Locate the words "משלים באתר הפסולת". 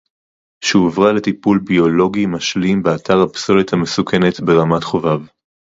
2.25-3.73